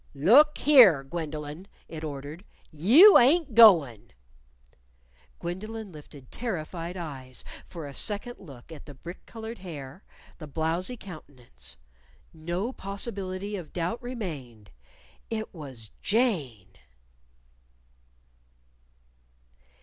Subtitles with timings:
[0.15, 2.43] "Look here, Gwendolyn!" it ordered.
[2.71, 4.13] "You ain't goin'!"
[5.37, 10.03] Gwendolyn lifted terrified eyes for a second look at the brick colored hair,
[10.39, 11.77] the blowzy countenance.
[12.33, 14.71] No possibility of doubt remained!
[15.29, 16.77] It was Jane!